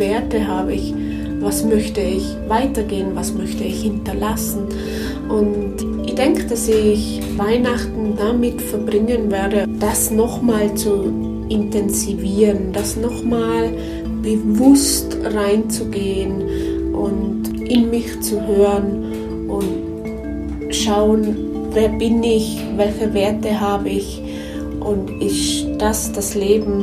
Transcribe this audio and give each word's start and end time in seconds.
Werte 0.00 0.48
habe 0.48 0.72
ich, 0.72 0.92
was 1.40 1.64
möchte 1.64 2.00
ich 2.00 2.24
weitergehen, 2.48 3.10
was 3.14 3.32
möchte 3.32 3.62
ich 3.62 3.82
hinterlassen. 3.82 4.66
Und 5.28 5.76
ich 6.04 6.16
denke, 6.16 6.44
dass 6.46 6.66
ich 6.68 7.20
Weihnachten 7.36 8.14
damit 8.16 8.60
verbringen 8.60 9.30
werde, 9.30 9.66
das 9.78 10.10
nochmal 10.10 10.74
zu 10.74 11.44
intensivieren, 11.48 12.72
das 12.72 12.96
nochmal 12.96 13.70
bewusst 14.22 15.16
reinzugehen 15.22 16.92
und 16.92 17.60
in 17.60 17.90
mich 17.90 18.20
zu 18.22 18.44
hören 18.46 19.48
und 19.48 20.74
schauen, 20.74 21.36
wer 21.72 21.88
bin 21.88 22.22
ich, 22.22 22.60
welche 22.76 23.14
Werte 23.14 23.60
habe 23.60 23.88
ich 23.88 24.20
und 24.80 25.22
ist 25.22 25.66
das 25.78 26.12
das 26.12 26.34
Leben, 26.34 26.82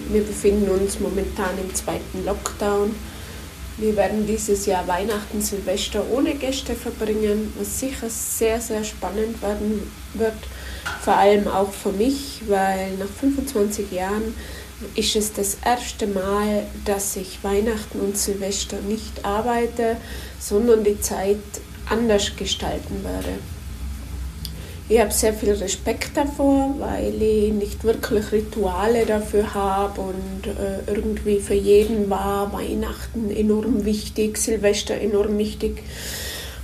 Wir 0.11 0.23
befinden 0.23 0.69
uns 0.69 0.99
momentan 0.99 1.57
im 1.57 1.73
zweiten 1.73 2.25
Lockdown. 2.25 2.93
Wir 3.77 3.95
werden 3.95 4.27
dieses 4.27 4.65
Jahr 4.65 4.85
Weihnachten, 4.85 5.41
Silvester 5.41 6.03
ohne 6.11 6.35
Gäste 6.35 6.75
verbringen, 6.75 7.53
was 7.57 7.79
sicher 7.79 8.09
sehr, 8.09 8.59
sehr 8.59 8.83
spannend 8.83 9.41
werden 9.41 9.89
wird. 10.13 10.35
Vor 11.01 11.15
allem 11.15 11.47
auch 11.47 11.71
für 11.71 11.93
mich, 11.93 12.41
weil 12.47 12.97
nach 12.97 13.07
25 13.07 13.89
Jahren 13.91 14.35
ist 14.95 15.15
es 15.15 15.31
das 15.31 15.57
erste 15.63 16.07
Mal, 16.07 16.65
dass 16.83 17.15
ich 17.15 17.41
Weihnachten 17.41 18.01
und 18.01 18.17
Silvester 18.17 18.81
nicht 18.81 19.23
arbeite, 19.23 19.95
sondern 20.39 20.83
die 20.83 20.99
Zeit 20.99 21.37
anders 21.89 22.35
gestalten 22.35 23.01
werde. 23.03 23.39
Ich 24.91 24.99
habe 24.99 25.13
sehr 25.13 25.33
viel 25.33 25.53
Respekt 25.53 26.17
davor, 26.17 26.75
weil 26.79 27.13
ich 27.21 27.53
nicht 27.53 27.85
wirklich 27.85 28.29
Rituale 28.33 29.05
dafür 29.05 29.53
habe 29.53 30.01
und 30.01 30.47
äh, 30.47 30.91
irgendwie 30.93 31.39
für 31.39 31.53
jeden 31.53 32.09
war 32.09 32.51
Weihnachten 32.51 33.31
enorm 33.31 33.85
wichtig, 33.85 34.37
Silvester 34.37 34.95
enorm 34.95 35.37
wichtig. 35.37 35.81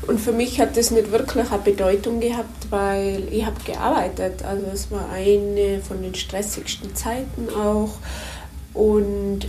Und 0.08 0.20
für 0.20 0.34
mich 0.34 0.60
hat 0.60 0.76
das 0.76 0.92
nicht 0.92 1.10
wirklich 1.14 1.50
eine 1.50 1.62
Bedeutung 1.62 2.20
gehabt, 2.20 2.70
weil 2.70 3.24
ich 3.32 3.46
habe 3.46 3.64
gearbeitet. 3.64 4.44
Also 4.44 4.66
es 4.74 4.92
war 4.92 5.10
eine 5.10 5.80
von 5.80 6.02
den 6.02 6.14
stressigsten 6.14 6.94
Zeiten 6.96 7.48
auch. 7.58 7.94
Und 8.74 9.06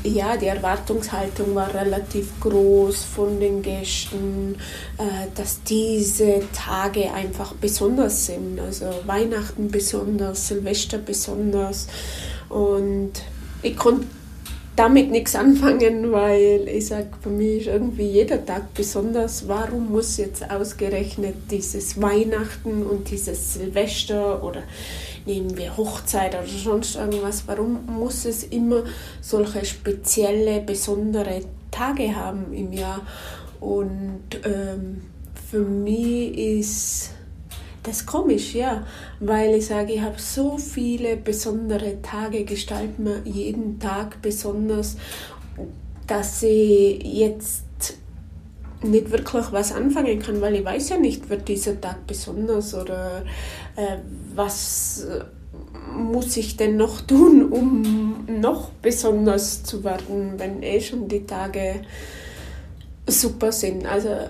ja, 0.09 0.37
die 0.37 0.47
Erwartungshaltung 0.47 1.55
war 1.55 1.73
relativ 1.75 2.41
groß 2.41 3.05
von 3.05 3.41
den 3.41 3.63
Gästen, 3.63 4.57
äh, 4.99 5.27
dass 5.35 5.63
diese 5.63 6.43
Tage 6.53 7.13
einfach 7.13 7.55
besonders 7.55 8.27
sind. 8.27 8.61
Also 8.61 8.87
Weihnachten 9.07 9.71
besonders, 9.71 10.49
Silvester 10.49 10.99
besonders. 10.99 11.89
Und 12.49 13.13
ich 13.63 13.77
konnte 13.77 14.07
damit 14.79 15.11
nichts 15.11 15.35
anfangen, 15.35 16.13
weil 16.13 16.69
ich 16.69 16.87
sage, 16.87 17.09
für 17.21 17.31
mich 17.31 17.63
ist 17.63 17.67
irgendwie 17.67 18.07
jeder 18.07 18.47
Tag 18.47 18.75
besonders. 18.75 19.49
Warum 19.49 19.91
muss 19.91 20.19
jetzt 20.19 20.49
ausgerechnet 20.49 21.35
dieses 21.51 22.01
Weihnachten 22.01 22.85
und 22.85 23.11
dieses 23.11 23.55
Silvester 23.55 24.45
oder 24.45 24.63
nehmen 25.27 25.57
wir 25.57 25.77
Hochzeit 25.77 26.37
oder 26.37 26.47
sonst 26.47 26.95
irgendwas, 26.95 27.43
warum 27.49 27.87
muss 27.87 28.25
es 28.25 28.45
immer 28.45 28.85
solche 29.21 29.65
spezielle, 29.65 30.61
besondere 30.61 31.41
Tage 31.73 32.15
haben 32.15 32.53
im 32.53 32.73
Jahr? 32.73 33.01
Und 33.59 34.23
ähm, 34.45 35.03
für 35.51 35.59
mich 35.61 36.39
ist 36.39 37.11
das 37.89 38.05
komisch, 38.05 38.55
ja, 38.55 38.87
weil 39.21 39.55
ich 39.55 39.67
sage, 39.67 39.95
ich 39.95 40.01
habe 40.01 40.19
so 40.19 40.59
viele 40.59 41.17
besondere 41.17 42.03
Tage, 42.03 42.45
gestalten 42.45 43.05
mir 43.05 43.23
jeden 43.25 43.79
Tag 43.79 44.21
besonders, 44.21 44.97
dass 46.07 46.43
ich 46.43 47.03
jetzt 47.03 47.65
nicht 48.83 49.11
wirklich 49.11 49.51
was 49.53 49.73
anfangen 49.73 50.21
kann, 50.21 50.41
weil 50.41 50.57
ich 50.57 50.65
weiß 50.65 50.91
ja 50.91 50.99
nicht, 50.99 51.31
wird 51.31 51.49
dieser 51.49 51.81
Tag 51.81 52.07
besonders 52.07 52.75
oder 52.75 53.25
äh, 53.77 53.97
was 54.35 55.07
muss 55.93 56.37
ich 56.37 56.57
denn 56.57 56.77
noch 56.77 57.01
tun, 57.07 57.51
um 57.51 58.27
noch 58.41 58.71
besonders 58.83 59.65
zu 59.65 59.83
werden, 59.83 60.35
wenn 60.37 60.63
eh 60.63 60.81
schon 60.81 61.09
die 61.09 61.25
Tage 61.25 61.81
super 63.07 63.51
sind. 63.51 63.87
Also 63.87 64.11
äh, 64.11 64.29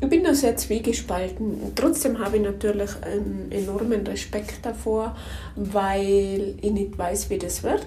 ich 0.00 0.08
bin 0.08 0.24
da 0.24 0.34
sehr 0.34 0.56
zwiegespalten. 0.56 1.72
Trotzdem 1.74 2.18
habe 2.18 2.36
ich 2.36 2.42
natürlich 2.42 2.90
einen 3.02 3.50
enormen 3.50 4.06
Respekt 4.06 4.64
davor, 4.64 5.16
weil 5.56 6.54
ich 6.60 6.70
nicht 6.70 6.98
weiß, 6.98 7.30
wie 7.30 7.38
das 7.38 7.62
wird. 7.62 7.86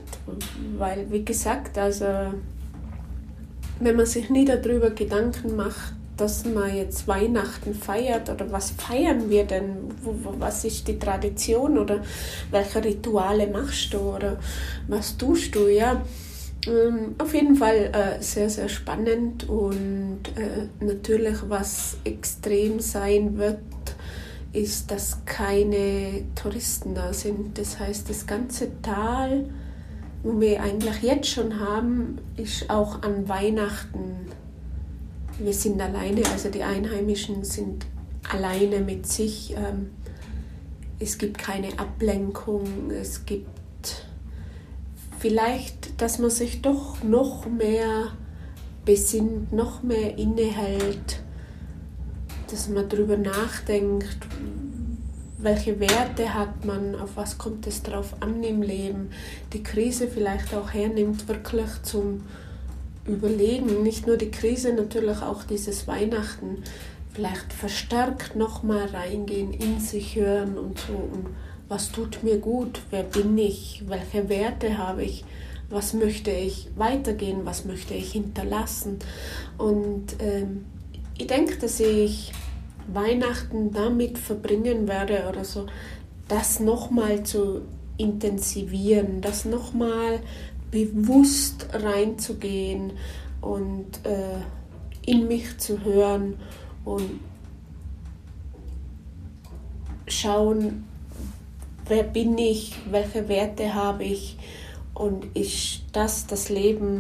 Weil, 0.78 1.12
wie 1.12 1.24
gesagt, 1.24 1.78
also 1.78 2.06
wenn 3.80 3.96
man 3.96 4.06
sich 4.06 4.30
nie 4.30 4.46
darüber 4.46 4.90
Gedanken 4.90 5.56
macht, 5.56 5.94
dass 6.18 6.44
man 6.44 6.76
jetzt 6.76 7.08
Weihnachten 7.08 7.74
feiert 7.74 8.30
oder 8.30 8.52
was 8.52 8.72
feiern 8.72 9.30
wir 9.30 9.46
denn? 9.46 9.78
Was 10.38 10.66
ist 10.66 10.88
die 10.88 11.00
Tradition 11.00 11.78
oder 11.78 12.02
welche 12.52 12.84
Rituale 12.84 13.48
machst 13.48 13.94
du 13.94 14.00
oder 14.00 14.38
was 14.88 15.16
tust 15.16 15.56
du? 15.56 15.68
Ja, 15.68 16.02
ähm, 16.68 17.16
auf 17.18 17.34
jeden 17.34 17.56
Fall 17.56 17.92
äh, 17.94 18.22
sehr, 18.22 18.50
sehr 18.50 18.70
spannend 18.70 19.48
und 19.48 20.20
äh, 20.36 20.84
natürlich, 20.84 21.38
was 21.48 21.98
extrem 22.04 22.80
sein 22.80 23.38
wird, 23.38 23.60
ist, 24.52 24.90
dass 24.92 25.26
keine 25.26 26.24
Touristen 26.36 26.96
da 26.96 27.14
sind. 27.14 27.58
Das 27.58 27.80
heißt, 27.80 28.10
das 28.10 28.26
ganze 28.26 28.82
Tal, 28.82 29.50
wo 30.24 30.40
wir 30.40 30.62
eigentlich 30.62 31.02
jetzt 31.04 31.30
schon 31.30 31.60
haben, 31.60 32.18
ist 32.36 32.70
auch 32.70 33.04
an 33.04 33.30
Weihnachten 33.30 34.30
wir 35.40 35.54
sind 35.54 35.82
alleine, 35.82 36.22
also 36.32 36.50
die 36.50 36.64
Einheimischen 36.64 37.44
sind 37.44 37.86
alleine 38.30 38.82
mit 38.82 39.08
sich. 39.08 39.56
Ähm, 39.56 39.92
es 41.00 41.18
gibt 41.18 41.38
keine 41.38 41.80
Ablenkung, 41.80 42.92
es 42.92 43.26
gibt 43.26 43.50
vielleicht, 45.20 46.02
dass 46.02 46.18
man 46.18 46.30
sich 46.30 46.62
doch 46.62 47.04
noch 47.04 47.46
mehr 47.46 48.14
besinnt, 48.86 49.52
noch 49.54 49.84
mehr 49.84 50.18
innehält, 50.18 51.22
dass 52.50 52.70
man 52.70 52.90
darüber 52.90 53.18
nachdenkt, 53.18 54.18
welche 55.38 55.80
Werte 55.80 56.34
hat 56.34 56.66
man, 56.66 56.96
auf 56.96 57.12
was 57.16 57.38
kommt 57.38 57.68
es 57.68 57.84
drauf 57.84 58.16
an 58.22 58.44
im 58.44 58.62
Leben, 58.62 59.10
die 59.54 59.64
Krise 59.64 60.08
vielleicht 60.08 60.54
auch 60.54 60.74
hernimmt, 60.74 61.28
wirklich 61.28 61.82
zum 61.84 62.24
überlegen, 63.06 63.84
nicht 63.84 64.08
nur 64.08 64.18
die 64.18 64.32
Krise, 64.32 64.74
natürlich 64.74 65.22
auch 65.22 65.44
dieses 65.44 65.88
Weihnachten, 65.88 66.64
vielleicht 67.14 67.54
verstärkt 67.54 68.36
nochmal 68.36 68.88
reingehen, 68.88 69.54
in 69.54 69.80
sich 69.80 70.16
hören 70.16 70.58
und 70.58 70.80
so. 70.80 70.94
Und 70.94 71.28
was 71.70 71.92
tut 71.92 72.24
mir 72.24 72.40
gut? 72.40 72.82
Wer 72.90 73.04
bin 73.04 73.38
ich? 73.38 73.84
Welche 73.88 74.28
Werte 74.28 74.78
habe 74.78 75.04
ich? 75.04 75.24
Was 75.70 75.94
möchte 75.94 76.32
ich 76.32 76.68
weitergehen? 76.76 77.46
Was 77.46 77.64
möchte 77.64 77.94
ich 77.94 78.12
hinterlassen? 78.12 78.98
Und 79.60 80.16
ähm, 80.20 80.66
ich 81.18 81.28
denke, 81.28 81.58
dass 81.58 81.80
ich 81.80 82.32
Weihnachten 82.92 83.72
damit 83.72 84.18
verbringen 84.18 84.88
werde 84.88 85.28
oder 85.30 85.46
so, 85.46 85.68
das 86.28 86.60
nochmal 86.60 87.24
zu 87.24 87.62
intensivieren, 87.98 89.22
das 89.22 89.46
nochmal 89.46 90.22
bewusst 90.72 91.68
reinzugehen 91.74 92.94
und 93.42 94.06
äh, 94.06 94.40
in 95.06 95.28
mich 95.28 95.58
zu 95.60 95.84
hören 95.84 96.36
und 96.84 97.20
schauen, 100.08 100.86
wer 101.90 102.04
bin 102.04 102.38
ich, 102.38 102.76
welche 102.90 103.28
Werte 103.28 103.74
habe 103.74 104.04
ich 104.04 104.38
und 104.94 105.36
ist 105.36 105.82
das 105.92 106.28
das 106.28 106.50
Leben, 106.50 107.00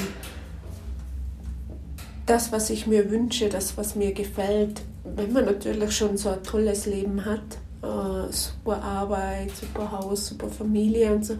das, 2.25 2.51
was 2.51 2.69
ich 2.69 2.86
mir 2.86 3.09
wünsche, 3.09 3.50
das, 3.50 3.77
was 3.77 3.95
mir 3.95 4.13
gefällt, 4.13 4.81
wenn 5.03 5.33
man 5.33 5.45
natürlich 5.45 5.95
schon 5.95 6.18
so 6.18 6.30
ein 6.30 6.44
tolles 6.44 6.86
Leben 6.86 7.25
hat, 7.25 7.57
äh, 7.81 8.31
super 8.31 8.81
Arbeit, 8.83 9.51
super 9.56 9.91
Haus, 9.91 10.27
super 10.27 10.47
Familie 10.47 11.13
und 11.13 11.25
so, 11.25 11.35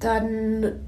dann 0.00 0.80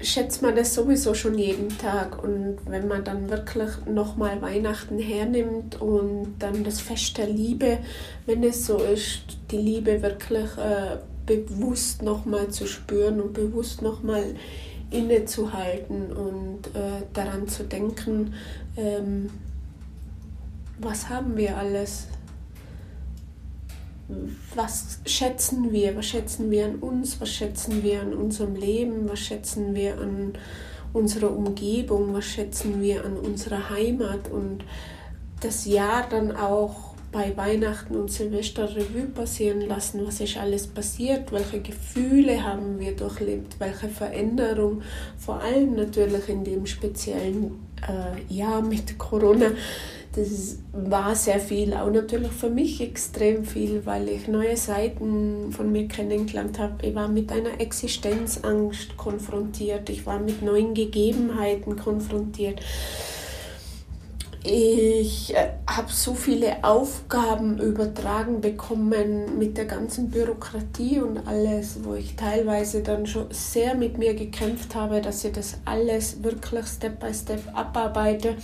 schätzt 0.00 0.42
man 0.42 0.54
das 0.54 0.74
sowieso 0.74 1.14
schon 1.14 1.38
jeden 1.38 1.68
Tag. 1.78 2.22
Und 2.22 2.58
wenn 2.66 2.86
man 2.88 3.04
dann 3.04 3.30
wirklich 3.30 3.70
nochmal 3.86 4.40
Weihnachten 4.42 4.98
hernimmt 4.98 5.80
und 5.80 6.34
dann 6.38 6.64
das 6.64 6.80
Fest 6.80 7.18
der 7.18 7.28
Liebe, 7.28 7.78
wenn 8.26 8.42
es 8.42 8.66
so 8.66 8.78
ist, 8.78 9.22
die 9.50 9.56
Liebe 9.56 10.02
wirklich 10.02 10.56
äh, 10.58 10.98
bewusst 11.24 12.02
nochmal 12.02 12.48
zu 12.48 12.66
spüren 12.66 13.20
und 13.20 13.32
bewusst 13.32 13.82
nochmal 13.82 14.34
innezuhalten 14.90 16.12
und 16.12 16.66
äh, 16.74 17.02
daran 17.12 17.48
zu 17.48 17.64
denken, 17.64 18.34
ähm, 18.76 19.30
was 20.78 21.08
haben 21.08 21.36
wir 21.36 21.56
alles? 21.56 22.06
Was 24.54 25.00
schätzen 25.04 25.72
wir? 25.72 25.96
Was 25.96 26.06
schätzen 26.06 26.50
wir 26.50 26.66
an 26.66 26.76
uns? 26.76 27.20
Was 27.20 27.30
schätzen 27.30 27.82
wir 27.82 28.00
an 28.00 28.14
unserem 28.14 28.54
Leben? 28.54 29.08
Was 29.08 29.20
schätzen 29.20 29.74
wir 29.74 29.98
an 29.98 30.34
unserer 30.92 31.30
Umgebung? 31.30 32.14
Was 32.14 32.24
schätzen 32.24 32.80
wir 32.80 33.04
an 33.04 33.16
unserer 33.16 33.70
Heimat? 33.70 34.30
Und 34.30 34.64
das 35.40 35.66
Jahr 35.66 36.06
dann 36.08 36.36
auch 36.36 36.94
bei 37.12 37.36
Weihnachten 37.36 37.96
und 37.96 38.10
Silvester 38.10 38.68
Revue 38.76 39.06
passieren 39.06 39.62
lassen, 39.62 40.06
was 40.06 40.20
ist 40.20 40.36
alles 40.36 40.66
passiert, 40.66 41.32
welche 41.32 41.60
Gefühle 41.60 42.44
haben 42.44 42.78
wir 42.78 42.94
durchlebt, 42.94 43.58
welche 43.58 43.88
Veränderung, 43.88 44.82
vor 45.16 45.40
allem 45.40 45.76
natürlich 45.76 46.28
in 46.28 46.44
dem 46.44 46.66
speziellen 46.66 47.66
äh, 47.88 48.32
Jahr 48.32 48.60
mit 48.60 48.98
Corona. 48.98 49.52
Das 50.16 50.56
war 50.72 51.14
sehr 51.14 51.38
viel, 51.38 51.74
auch 51.74 51.90
natürlich 51.90 52.32
für 52.32 52.48
mich 52.48 52.80
extrem 52.80 53.44
viel, 53.44 53.84
weil 53.84 54.08
ich 54.08 54.28
neue 54.28 54.56
Seiten 54.56 55.52
von 55.52 55.70
mir 55.70 55.88
kennengelernt 55.88 56.58
habe. 56.58 56.86
Ich 56.86 56.94
war 56.94 57.06
mit 57.06 57.30
einer 57.30 57.60
Existenzangst 57.60 58.96
konfrontiert, 58.96 59.90
ich 59.90 60.06
war 60.06 60.18
mit 60.18 60.40
neuen 60.40 60.72
Gegebenheiten 60.72 61.76
konfrontiert. 61.76 62.62
Ich 64.42 65.34
äh, 65.34 65.50
habe 65.68 65.92
so 65.92 66.14
viele 66.14 66.62
Aufgaben 66.64 67.58
übertragen 67.58 68.40
bekommen 68.40 69.38
mit 69.38 69.58
der 69.58 69.64
ganzen 69.66 70.08
Bürokratie 70.08 71.00
und 71.00 71.26
alles, 71.26 71.80
wo 71.82 71.94
ich 71.94 72.14
teilweise 72.14 72.82
dann 72.82 73.06
schon 73.06 73.26
sehr 73.30 73.74
mit 73.74 73.98
mir 73.98 74.14
gekämpft 74.14 74.74
habe, 74.76 75.02
dass 75.02 75.24
ich 75.24 75.32
das 75.32 75.58
alles 75.64 76.22
wirklich 76.22 76.64
Step 76.66 77.00
by 77.00 77.12
Step 77.12 77.40
abarbeite, 77.54 78.36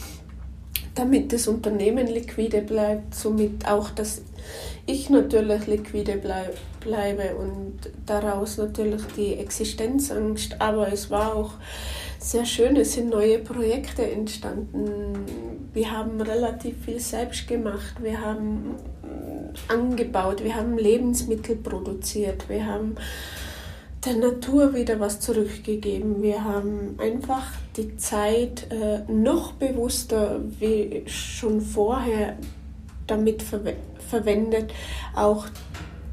damit 0.95 1.33
das 1.33 1.49
Unternehmen 1.49 2.07
liquide 2.07 2.61
bleibt, 2.61 3.15
somit 3.15 3.67
auch, 3.67 3.91
dass 3.91 4.23
ich 4.87 5.09
natürlich 5.11 5.67
liquide 5.67 6.17
bleib, 6.17 6.57
bleibe 6.81 7.37
und 7.37 7.79
daraus 8.05 8.59
natürlich 8.59 9.03
die 9.17 9.35
Existenzangst, 9.35 10.61
aber 10.61 10.93
es 10.93 11.11
war 11.11 11.35
auch 11.35 11.53
sehr 12.19 12.45
schön, 12.45 12.77
es 12.77 12.93
sind 12.93 13.11
neue 13.11 13.39
Projekte 13.39 14.09
entstanden. 14.09 15.25
Wir 15.73 15.91
haben 15.91 16.21
relativ 16.21 16.85
viel 16.85 17.01
selbst 17.01 17.49
gemacht. 17.49 17.95
Wir 18.01 18.21
haben 18.21 18.77
angebaut, 19.69 20.45
wir 20.45 20.55
haben 20.55 20.79
Lebensmittel 20.79 21.57
produziert, 21.57 22.49
wir 22.49 22.67
haben 22.67 22.97
der 24.05 24.17
Natur 24.17 24.75
wieder 24.75 24.99
was 24.99 25.21
zurückgegeben. 25.21 26.23
Wir 26.23 26.43
haben 26.45 26.99
einfach 26.99 27.53
die 27.77 27.97
Zeit 27.97 28.67
äh, 28.71 29.01
noch 29.11 29.53
bewusster 29.53 30.41
wie 30.59 31.05
schon 31.07 31.61
vorher 31.61 32.37
damit 33.07 33.43
ver 33.43 33.61
verwendet, 34.09 34.73
auch 35.15 35.47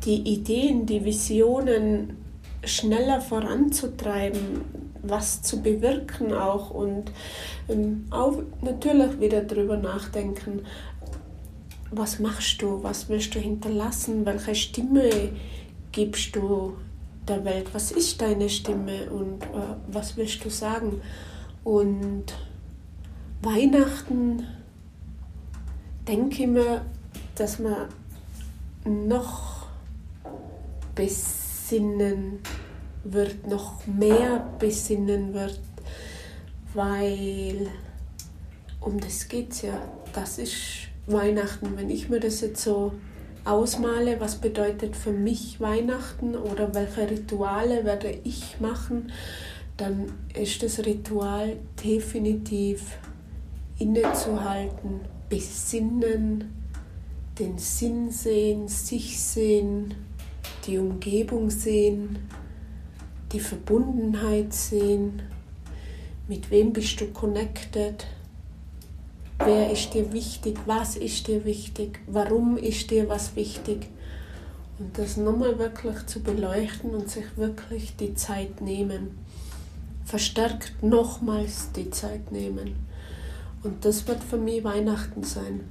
die 0.05 0.21
Ideen, 0.21 0.85
die 0.85 1.03
Visionen 1.03 2.15
schneller 2.63 3.19
voranzutreiben, 3.19 4.61
was 5.01 5.41
zu 5.41 5.61
bewirken 5.61 6.33
auch 6.33 6.69
und 6.69 7.11
ähm, 7.67 8.05
auch 8.09 8.37
natürlich 8.61 9.19
wieder 9.19 9.41
darüber 9.41 9.75
nachdenken, 9.75 10.61
was 11.91 12.19
machst 12.19 12.61
du, 12.61 12.81
was 12.83 13.09
willst 13.09 13.35
du 13.35 13.39
hinterlassen, 13.39 14.25
welche 14.25 14.55
Stimme 14.55 15.09
gibst 15.91 16.35
du 16.35 16.75
der 17.29 17.45
Welt, 17.45 17.73
was 17.73 17.91
ist 17.91 18.21
deine 18.21 18.49
Stimme 18.49 19.09
und 19.09 19.43
äh, 19.43 19.75
was 19.87 20.17
willst 20.17 20.43
du 20.43 20.49
sagen. 20.49 21.01
Und 21.63 22.25
Weihnachten 23.41 24.47
denke 26.07 26.43
ich 26.43 26.49
mir, 26.49 26.85
dass 27.35 27.59
man 27.59 27.87
noch 28.85 29.67
besinnen 30.95 32.39
wird, 33.03 33.47
noch 33.47 33.85
mehr 33.87 34.49
besinnen 34.59 35.33
wird, 35.33 35.59
weil 36.73 37.67
um 38.81 38.99
das 38.99 39.27
geht 39.27 39.51
es 39.51 39.61
ja. 39.61 39.81
Das 40.13 40.37
ist 40.37 40.89
Weihnachten. 41.07 41.77
Wenn 41.77 41.89
ich 41.89 42.09
mir 42.09 42.19
das 42.19 42.41
jetzt 42.41 42.63
so 42.63 42.93
ausmale, 43.49 44.19
was 44.19 44.35
bedeutet 44.35 44.95
für 44.95 45.11
mich 45.11 45.59
Weihnachten 45.59 46.35
oder 46.35 46.73
welche 46.73 47.09
Rituale 47.09 47.83
werde 47.85 48.19
ich 48.23 48.59
machen, 48.59 49.11
dann 49.77 50.11
ist 50.33 50.61
das 50.61 50.79
Ritual 50.85 51.57
definitiv 51.83 52.97
innezuhalten, 53.79 54.99
besinnen, 55.29 56.53
den 57.39 57.57
Sinn 57.57 58.11
sehen, 58.11 58.67
sich 58.67 59.19
sehen, 59.19 59.95
die 60.67 60.77
Umgebung 60.77 61.49
sehen, 61.49 62.19
die 63.31 63.39
Verbundenheit 63.39 64.53
sehen, 64.53 65.21
mit 66.27 66.51
wem 66.51 66.73
bist 66.73 66.99
du 66.99 67.07
connected, 67.07 68.05
wer 69.49 69.71
ist 69.71 69.93
dir 69.95 70.13
wichtig, 70.13 70.59
was 70.67 70.95
ist 70.95 71.27
dir 71.27 71.43
wichtig, 71.43 72.01
warum 72.05 72.55
ist 72.57 72.91
dir 72.91 73.09
was 73.09 73.35
wichtig. 73.35 73.87
Und 74.77 74.97
das 74.97 75.17
nochmal 75.17 75.57
wirklich 75.57 76.05
zu 76.05 76.21
beleuchten 76.21 76.91
und 76.91 77.09
sich 77.09 77.25
wirklich 77.35 77.95
die 77.95 78.13
Zeit 78.13 78.61
nehmen. 78.61 79.17
Verstärkt 80.05 80.83
nochmals 80.83 81.71
die 81.75 81.89
Zeit 81.89 82.31
nehmen. 82.31 82.75
Und 83.63 83.83
das 83.85 84.07
wird 84.07 84.23
für 84.23 84.37
mich 84.37 84.63
Weihnachten 84.63 85.23
sein. 85.23 85.61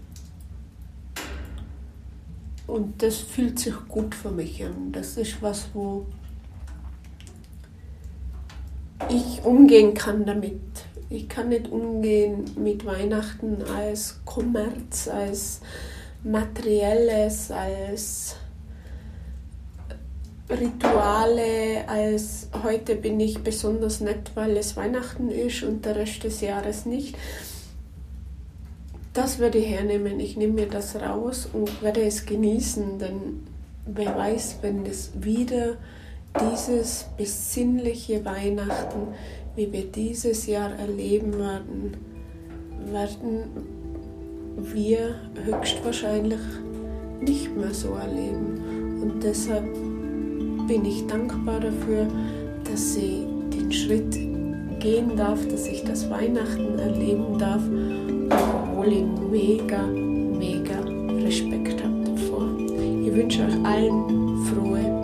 Und 2.67 3.01
das 3.03 3.17
fühlt 3.19 3.59
sich 3.61 3.75
gut 3.89 4.15
für 4.15 4.31
mich 4.31 4.63
an. 4.65 4.93
Das 4.93 5.17
ist 5.17 5.41
was, 5.41 5.69
wo 5.73 6.05
ich 9.09 9.43
umgehen 9.45 9.95
kann 9.95 10.27
damit. 10.27 10.68
Ich 11.11 11.29
kann 11.29 11.49
nicht 11.49 11.69
umgehen 11.69 12.45
mit 12.57 12.85
Weihnachten 12.85 13.63
als 13.63 14.21
Kommerz, 14.27 15.09
als 15.09 15.61
materielles, 16.23 17.51
als 17.51 18.37
Rituale, 20.51 21.89
als 21.89 22.49
heute 22.63 22.95
bin 22.97 23.21
ich 23.21 23.39
besonders 23.39 24.01
nett, 24.01 24.33
weil 24.35 24.57
es 24.57 24.77
Weihnachten 24.77 25.31
ist 25.31 25.63
und 25.63 25.85
der 25.87 25.97
Rest 25.97 26.25
des 26.25 26.43
Jahres 26.43 26.85
nicht. 26.85 27.17
Das 29.15 29.39
werde 29.39 29.59
ich 29.59 29.69
hernehmen. 29.69 30.21
Ich 30.21 30.37
nehme 30.37 30.55
mir 30.55 30.69
das 30.69 30.95
raus 30.97 31.49
und 31.53 31.83
werde 31.83 32.03
es 32.03 32.27
genießen, 32.27 32.99
denn 32.99 33.47
wer 33.87 34.15
weiß, 34.15 34.59
wenn 34.61 34.85
es 34.85 35.11
wieder 35.15 35.77
dieses 36.41 37.07
besinnliche 37.17 38.25
Weihnachten, 38.25 39.09
wie 39.57 39.73
wir 39.73 39.85
dieses 39.85 40.47
Jahr 40.47 40.71
erleben 40.79 41.39
werden, 41.39 41.97
werden 42.93 43.45
wir 44.57 45.15
höchstwahrscheinlich 45.45 46.41
nicht 47.21 47.55
mehr 47.57 47.73
so 47.73 47.95
erleben. 47.95 49.01
Und 49.03 49.23
deshalb 49.23 49.73
bin 50.67 50.85
ich 50.85 51.07
dankbar 51.07 51.61
dafür, 51.61 52.07
dass 52.65 52.95
sie 52.95 53.27
den 53.53 53.73
Schritt 53.73 54.13
gehen 54.81 55.17
darf, 55.17 55.47
dass 55.49 55.67
ich 55.67 55.83
das 55.85 56.09
Weihnachten 56.11 56.79
erleben 56.79 57.39
darf, 57.39 57.63
obwohl 58.31 58.93
ich 58.93 59.05
mega, 59.31 59.87
mega 59.87 60.79
Respekt 61.25 61.83
habe 61.83 62.05
davor. 62.05 62.49
Ich 63.05 63.15
wünsche 63.15 63.45
euch 63.45 63.65
allen 63.65 64.45
frohe 64.45 64.98